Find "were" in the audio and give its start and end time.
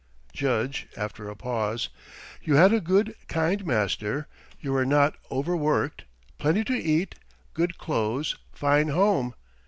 4.73-4.83